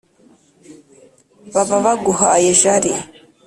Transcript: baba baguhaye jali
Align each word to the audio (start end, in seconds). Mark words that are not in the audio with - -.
baba 1.53 1.77
baguhaye 1.85 2.49
jali 2.61 2.91